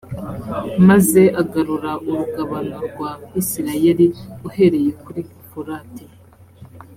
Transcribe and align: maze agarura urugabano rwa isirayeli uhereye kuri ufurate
maze 0.87 1.21
agarura 1.41 1.91
urugabano 2.09 2.77
rwa 2.89 3.11
isirayeli 3.41 4.05
uhereye 4.47 4.89
kuri 5.03 5.21
ufurate 5.41 6.03